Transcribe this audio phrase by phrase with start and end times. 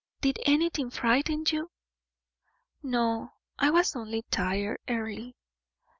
[0.21, 1.69] Did anything frighten you?"
[2.81, 5.33] "No; I was only tired, Earle."